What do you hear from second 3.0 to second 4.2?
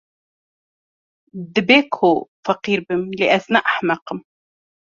lê ez ne ehmeq im.